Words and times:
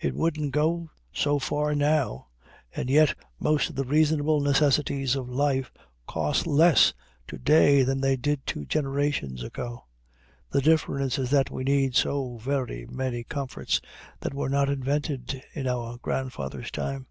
It 0.00 0.16
wouldn't 0.16 0.50
go 0.50 0.90
so 1.12 1.38
far 1.38 1.72
now, 1.76 2.26
and 2.74 2.90
yet 2.90 3.16
most 3.38 3.70
of 3.70 3.76
the 3.76 3.84
reasonable 3.84 4.40
necessaries 4.40 5.14
of 5.14 5.28
life 5.28 5.70
cost 6.08 6.48
less 6.48 6.92
to 7.28 7.38
day 7.38 7.84
than 7.84 8.00
they 8.00 8.16
did 8.16 8.44
two 8.44 8.64
generations 8.66 9.44
ago. 9.44 9.84
The 10.50 10.62
difference 10.62 11.16
is 11.16 11.30
that 11.30 11.52
we 11.52 11.62
need 11.62 11.94
so 11.94 12.38
very 12.38 12.86
many 12.90 13.22
comforts 13.22 13.80
that 14.18 14.34
were 14.34 14.48
not 14.50 14.68
invented 14.68 15.40
in 15.52 15.68
our 15.68 15.96
grandfather's 15.96 16.72
time. 16.72 17.06